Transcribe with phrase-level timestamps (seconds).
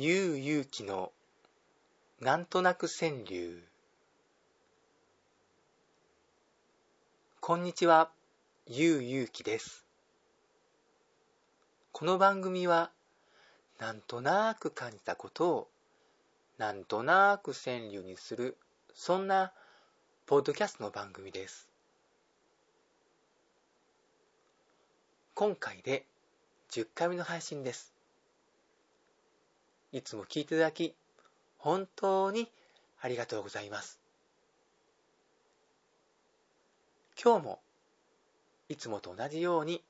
[0.00, 1.10] ゆうゆうきの
[2.20, 3.60] なんとなく川柳
[7.40, 8.08] こんにちは、
[8.68, 9.84] ゆうゆうきです。
[11.90, 12.92] この番組は
[13.80, 15.68] なんとなく感じたことを
[16.58, 18.56] なんとなく川柳にする
[18.94, 19.50] そんな
[20.26, 21.68] ポッドキャストの番組です。
[25.34, 26.04] 今回で
[26.70, 27.97] 10回目の配信です。
[29.92, 30.94] いつも聞いていただき、
[31.56, 32.50] 本当に
[33.00, 33.98] ありがとうございます。
[37.22, 37.60] 今日も
[38.68, 39.82] いつもと同じように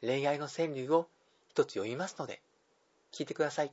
[0.00, 1.06] 恋愛の川柳を
[1.50, 2.40] 一つ読みますので、
[3.12, 3.72] 聞いてください。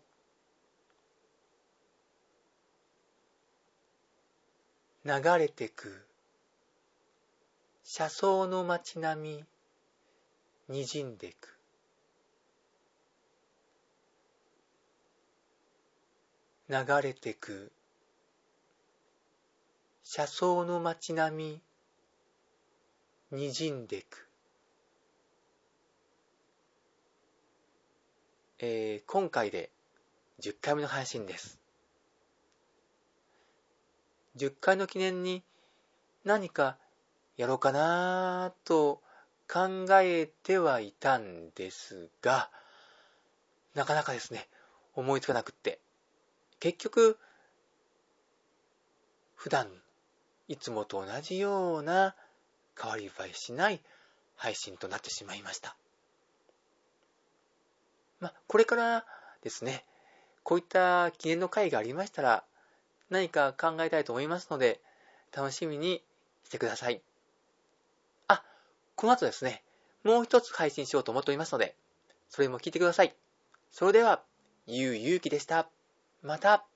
[5.05, 6.05] 流れてく
[7.85, 9.45] 車窓の街並
[10.69, 11.56] み滲んでく
[16.69, 17.71] 流れてく。
[20.03, 21.61] 車窓の街並
[23.31, 24.29] み滲んでく、
[28.59, 29.69] えー、今回で
[30.41, 31.59] 10回目の配信です。
[34.37, 35.43] 10回の記念に
[36.23, 36.77] 何か
[37.37, 39.01] やろうかなと
[39.51, 42.49] 考えてはいたんですが
[43.73, 44.47] なかなかですね
[44.95, 45.79] 思いつかなくって。
[46.59, 47.17] 結局
[49.35, 49.67] 普段
[50.47, 52.15] いつもと同じような
[52.79, 53.81] 変わり映えしない
[54.35, 55.75] 配信となってしまいました。
[58.19, 59.05] まあこれから
[59.43, 59.85] ですね
[60.43, 62.43] こういった記念の会がありましたら
[63.09, 64.79] 何か考えたいと思いますので
[65.35, 66.01] 楽しみに
[66.43, 67.01] してください。
[68.27, 68.43] あ
[68.95, 69.63] この後ですね
[70.03, 71.75] もう一つ配信しようと思っておりますので
[72.29, 73.13] それも聞いてください。
[73.71, 74.23] それでは
[74.65, 75.69] ゆうゆうきでした。
[76.21, 76.67] また。